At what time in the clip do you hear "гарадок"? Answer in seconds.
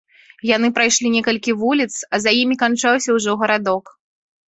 3.47-3.85